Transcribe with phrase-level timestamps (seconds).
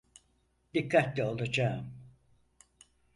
[0.73, 1.91] Dikkatli olacağım.